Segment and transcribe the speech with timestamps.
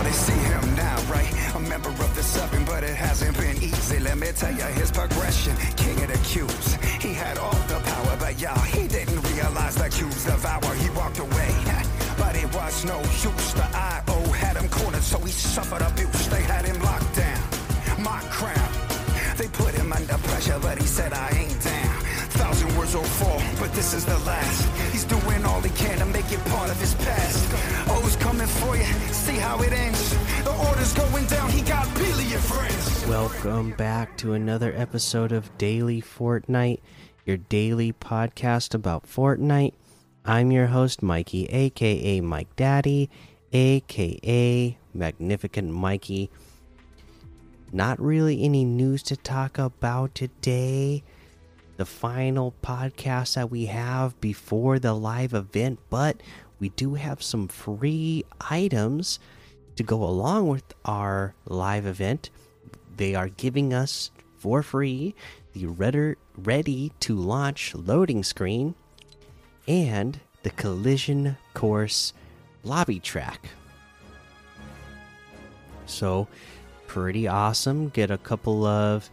[0.00, 1.30] how they see him now, right?
[1.54, 3.98] A member of the seven, but it hasn't been easy.
[4.00, 5.54] Let me tell you his progression.
[5.76, 6.74] King of the cubes.
[7.04, 10.74] He had all the power, but y'all, he didn't realize the cubes devour.
[10.74, 11.50] He walked away.
[12.18, 13.54] But it was no use.
[13.54, 16.26] The IO had him cornered, so he suffered abuse.
[16.28, 17.42] They had him locked down.
[17.98, 18.70] My crown.
[19.38, 21.96] They put him under pressure, but he said, I ain't down.
[22.40, 24.68] Thousand words will fall, but this is the last.
[24.92, 27.69] He's doing all he can to make it part of his past.
[28.00, 30.10] Coming for you, see how it ends.
[30.44, 33.06] The order's going down, he got billion friends.
[33.06, 36.80] Welcome back to another episode of Daily Fortnite,
[37.24, 39.74] your daily podcast about Fortnite.
[40.24, 43.10] I'm your host, Mikey, aka Mike Daddy,
[43.52, 46.30] aka Magnificent Mikey.
[47.72, 51.02] Not really any news to talk about today.
[51.80, 56.22] The final podcast that we have before the live event, but
[56.58, 59.18] we do have some free items
[59.76, 62.28] to go along with our live event.
[62.98, 65.14] They are giving us for free
[65.54, 65.68] the
[66.36, 68.74] ready to launch loading screen
[69.66, 72.12] and the collision course
[72.62, 73.48] lobby track.
[75.86, 76.28] So,
[76.86, 77.88] pretty awesome.
[77.88, 79.08] Get a couple of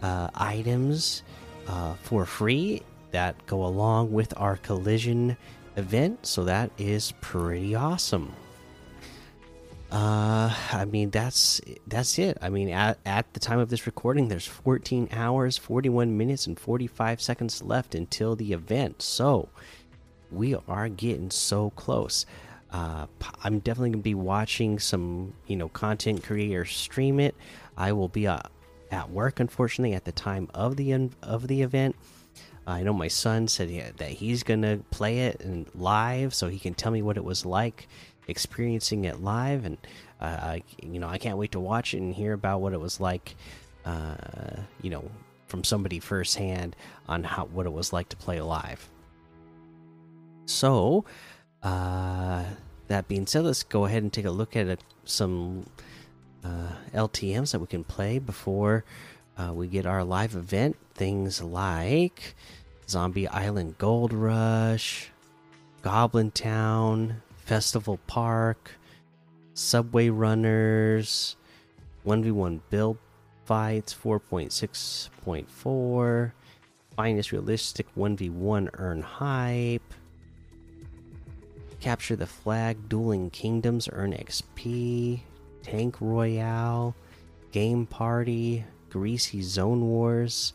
[0.00, 1.24] uh, items
[1.68, 5.36] uh, for free that go along with our collision
[5.76, 6.26] event.
[6.26, 8.34] So, that is pretty awesome.
[9.94, 12.36] Uh, I mean that's that's it.
[12.42, 16.58] I mean at at the time of this recording, there's 14 hours, 41 minutes, and
[16.58, 19.02] 45 seconds left until the event.
[19.02, 19.48] So
[20.32, 22.26] we are getting so close.
[22.72, 23.06] Uh,
[23.44, 27.36] I'm definitely gonna be watching some you know content creators stream it.
[27.76, 28.40] I will be uh,
[28.90, 31.96] at work, unfortunately, at the time of the of the event.
[32.66, 36.74] I know my son said that he's gonna play it and live, so he can
[36.74, 37.88] tell me what it was like
[38.26, 39.76] experiencing it live, and
[40.20, 42.80] uh, I, you know, I can't wait to watch it and hear about what it
[42.80, 43.36] was like,
[43.84, 44.16] uh,
[44.80, 45.10] you know,
[45.46, 46.74] from somebody firsthand
[47.06, 48.88] on how what it was like to play live.
[50.46, 51.04] So,
[51.62, 52.44] uh,
[52.88, 55.82] that being said, let's go ahead and take a look at some uh,
[56.44, 58.84] LTM's that we can play before
[59.36, 60.76] uh, we get our live event.
[60.94, 62.34] Things like
[62.88, 65.10] Zombie Island Gold Rush,
[65.82, 68.72] Goblin Town, Festival Park,
[69.54, 71.36] Subway Runners,
[72.06, 72.98] 1v1 build
[73.44, 76.32] fights 4.6.4,
[76.96, 79.82] Finest Realistic 1v1 earn hype,
[81.80, 85.20] Capture the Flag, Dueling Kingdoms earn XP,
[85.64, 86.94] Tank Royale,
[87.50, 90.52] Game Party, Greasy Zone Wars,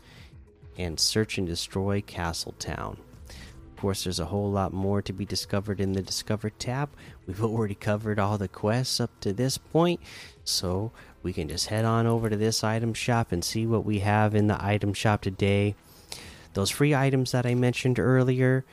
[0.77, 2.97] and Search and Destroy Castle Town
[3.27, 6.89] Of course, there's a whole lot more to be discovered in the Discover tab.
[7.25, 9.99] We've already covered all the quests up to this point,
[10.43, 10.91] so
[11.23, 14.35] we can just head on over to this item shop and see what we have
[14.35, 15.75] in the item shop today.
[16.53, 18.63] Those free items that I mentioned earlier,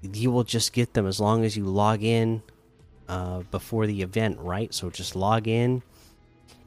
[0.00, 2.42] you will just get them as long as you log in
[3.12, 4.72] uh, before the event, right?
[4.72, 5.82] So just log in,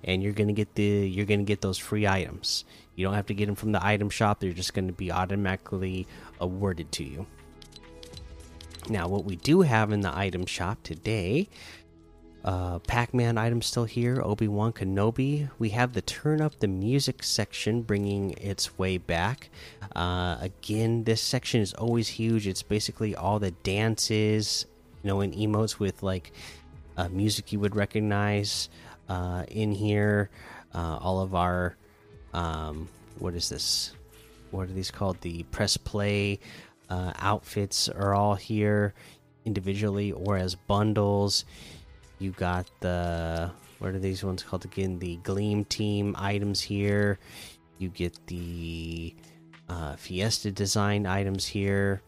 [0.04, 2.66] and you're gonna get the you're gonna get those free items.
[2.96, 6.08] You don't have to get them from the item shop; they're just to be automatically
[6.40, 7.26] awarded to you.
[8.88, 11.50] Now, what we do have in the item shop today
[12.46, 15.50] uh, Pac Man items still here, Obi Wan Kenobi.
[15.58, 19.50] We have the Turn Up the Music section bringing its way back.
[19.96, 22.48] Uh, again, this section is always huge.
[22.48, 24.68] It's basically all the dances,
[25.06, 26.32] you know, in emotes with like
[26.98, 28.70] uh, music you would recognize
[29.08, 30.32] uh, in here.
[30.74, 31.78] Uh, all of our,
[32.34, 32.90] um,
[33.20, 33.94] what is this?
[34.50, 35.22] What are these called?
[35.22, 36.40] The press play
[36.90, 38.96] uh, outfits are all here
[39.46, 41.46] individually or as bundles.
[42.18, 44.98] You got the what are these ones called again?
[44.98, 47.20] The Gleam Team items here.
[47.78, 49.14] You get the
[49.70, 52.02] uh, Fiesta design items here,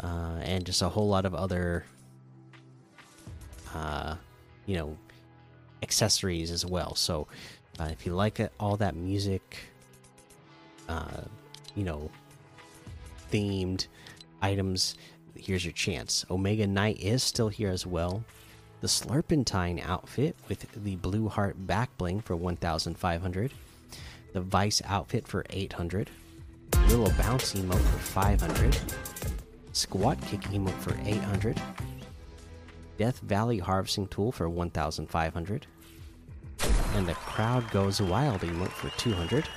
[0.00, 1.86] uh, and just a whole lot of other,
[3.74, 4.16] uh,
[4.66, 4.96] you know,
[5.82, 6.94] accessories as well.
[6.94, 7.26] So,
[7.78, 9.58] uh, if you like it, all that music,
[10.88, 11.22] uh,
[11.74, 12.10] you know,
[13.32, 13.86] themed
[14.42, 14.96] items,
[15.36, 16.24] here's your chance.
[16.30, 18.24] Omega Knight is still here as well.
[18.80, 23.52] The Slurpentine outfit with the Blue Heart back bling for 1,500.
[24.32, 26.10] The Vice outfit for 800.
[26.88, 28.76] Little Bounce emote for 500.
[29.72, 31.60] Squat Kick emote for 800.
[33.00, 35.66] Death Valley Harvesting Tool for 1,500.
[36.94, 39.48] And the Crowd Goes Wild emote for 200.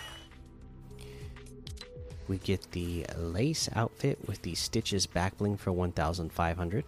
[2.29, 6.85] We get the lace outfit with the stitches back bling for 1,500.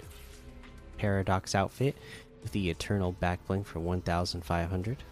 [0.98, 1.98] Paradox outfit,
[2.42, 5.04] with the Eternal Backbling for 1,500.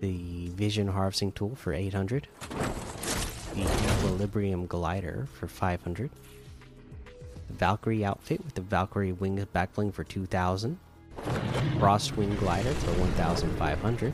[0.00, 2.28] The Vision Harvesting Tool for 800.
[3.54, 6.10] The Equilibrium Glider for 500.
[7.50, 10.78] Valkyrie outfit with the Valkyrie Wing Backbling for 2,000.
[11.78, 14.12] Frost wing Glider for 1,500.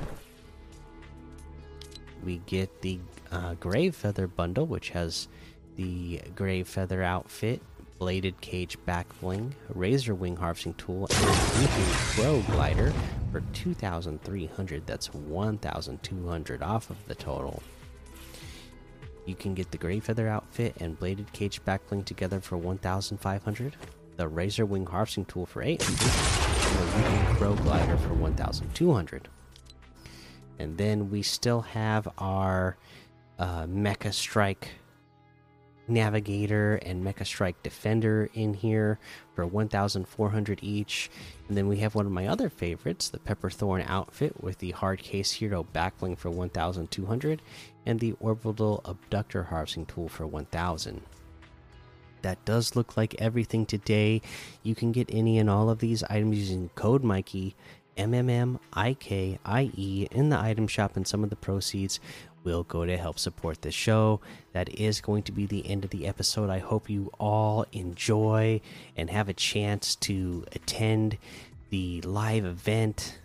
[2.24, 2.98] We get the
[3.30, 5.28] uh, Grave Feather bundle, which has
[5.76, 7.60] the Grave Feather outfit,
[7.98, 12.92] Bladed Cage back bling, Razor Wing harvesting tool, and Leaping Crow glider
[13.30, 14.86] for 2,300.
[14.86, 17.62] That's 1,200 off of the total.
[19.26, 23.76] You can get the Grave Feather outfit and Bladed Cage back bling together for 1,500.
[24.16, 29.28] The Razor Wing harvesting tool for 800, and the Leaping Crow glider for 1,200.
[30.58, 32.76] And then we still have our
[33.38, 34.70] uh, Mecha Strike
[35.88, 38.98] Navigator and Mecha Strike Defender in here
[39.34, 41.10] for 1,400 each.
[41.48, 45.00] And then we have one of my other favorites, the Pepperthorn outfit with the Hard
[45.00, 47.42] Case Hero backbling for 1,200
[47.86, 51.02] and the Orbital Abductor Harvesting Tool for 1,000.
[52.22, 54.22] That does look like everything today.
[54.62, 57.54] You can get any and all of these items using code Mikey,
[57.98, 61.36] M M M I K I E, in the item shop, and some of the
[61.36, 62.00] proceeds
[62.44, 64.20] will go to help support the show.
[64.52, 66.50] That is going to be the end of the episode.
[66.50, 68.60] I hope you all enjoy
[68.96, 71.18] and have a chance to attend
[71.70, 73.18] the live event.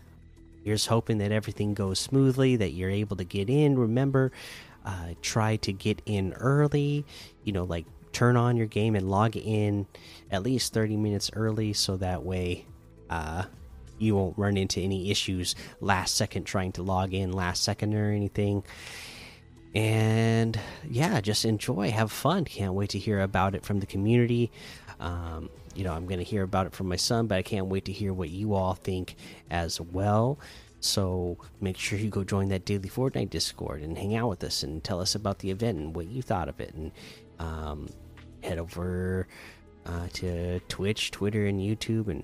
[0.63, 3.77] Here's hoping that everything goes smoothly, that you're able to get in.
[3.77, 4.31] Remember,
[4.85, 7.05] uh, try to get in early,
[7.43, 9.85] you know, like turn on your game and log in
[10.31, 12.65] at least 30 minutes early so that way
[13.09, 13.43] uh,
[13.99, 18.11] you won't run into any issues last second trying to log in last second or
[18.11, 18.63] anything.
[19.75, 20.59] And
[20.89, 21.91] yeah just enjoy.
[21.91, 22.45] Have fun.
[22.45, 24.51] Can't wait to hear about it from the community.
[24.99, 27.67] Um, you know i'm going to hear about it from my son but i can't
[27.67, 29.15] wait to hear what you all think
[29.49, 30.39] as well.
[30.81, 34.63] So make sure you go join that daily fortnite discord and hang out with us
[34.63, 36.73] and tell us about the event and what you thought of it.
[36.73, 36.91] And
[37.37, 37.89] um,
[38.43, 39.27] head over
[39.85, 42.23] uh, to twitch twitter and youtube and